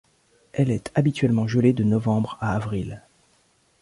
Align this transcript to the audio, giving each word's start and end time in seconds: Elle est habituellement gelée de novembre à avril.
Elle 0.53 0.71
est 0.71 0.91
habituellement 0.95 1.47
gelée 1.47 1.73
de 1.73 1.83
novembre 1.83 2.35
à 2.41 2.55
avril. 2.55 3.03